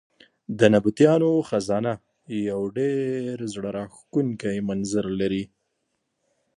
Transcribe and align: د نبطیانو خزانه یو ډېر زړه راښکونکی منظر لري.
د 0.59 0.59
نبطیانو 0.73 1.29
خزانه 1.49 1.93
یو 2.49 2.61
ډېر 2.77 3.35
زړه 3.53 3.69
راښکونکی 3.77 4.55
منظر 4.69 5.05
لري. 5.19 5.43